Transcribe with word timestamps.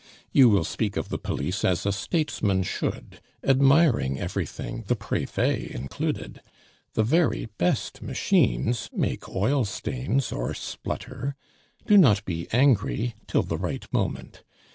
You 0.31 0.49
will 0.49 0.63
speak 0.63 0.97
of 0.97 1.09
the 1.09 1.19
police 1.19 1.63
as 1.63 1.85
a 1.85 1.91
statesman 1.91 2.63
should, 2.63 3.21
admiring 3.43 4.19
everything, 4.19 4.83
the 4.87 4.95
Prefet 4.95 5.69
included. 5.69 6.41
The 6.93 7.03
very 7.03 7.49
best 7.59 8.01
machines 8.01 8.89
make 8.91 9.29
oil 9.29 9.63
stains 9.63 10.31
or 10.31 10.55
splutter. 10.55 11.35
Do 11.85 11.99
not 11.99 12.25
be 12.25 12.47
angry 12.51 13.13
till 13.27 13.43
the 13.43 13.59
right 13.59 13.85
moment. 13.93 14.41